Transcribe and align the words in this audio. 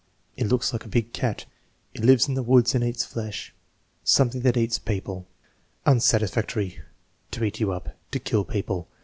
"It 0.35 0.47
looks 0.47 0.73
like 0.73 0.83
a 0.83 0.87
big 0.87 1.13
cat." 1.13 1.45
"It 1.93 2.03
lives 2.03 2.27
in 2.27 2.33
the 2.33 2.41
woods 2.41 2.73
and 2.73 2.83
eats 2.83 3.05
flesh." 3.05 3.53
"Something 4.03 4.41
that 4.41 4.57
eats 4.57 4.79
people." 4.79 5.27
Unsatisfactory. 5.85 6.79
"To 7.29 7.43
eat 7.43 7.59
you 7.59 7.71
up." 7.71 7.95
"To 8.09 8.17
kill 8.17 8.43
people." 8.43 8.87